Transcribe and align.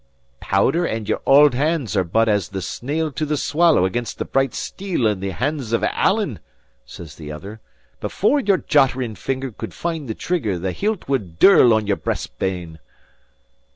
"Powder 0.39 0.83
and 0.83 1.07
your 1.07 1.21
auld 1.25 1.53
hands 1.53 1.95
are 1.95 2.03
but 2.03 2.27
as 2.27 2.49
the 2.49 2.61
snail 2.63 3.11
to 3.11 3.23
the 3.23 3.37
swallow 3.37 3.85
against 3.85 4.17
the 4.17 4.25
bright 4.25 4.55
steel 4.55 5.05
in 5.05 5.19
the 5.19 5.29
hands 5.29 5.73
of 5.73 5.83
Alan," 5.83 6.39
said 6.87 7.09
the 7.09 7.31
other. 7.31 7.59
"Before 7.99 8.39
your 8.39 8.57
jottering 8.57 9.13
finger 9.13 9.51
could 9.51 9.75
find 9.75 10.07
the 10.09 10.15
trigger, 10.15 10.57
the 10.57 10.71
hilt 10.71 11.07
would 11.07 11.37
dirl 11.37 11.71
on 11.71 11.85
your 11.85 11.97
breast 11.97 12.35
bane." 12.39 12.79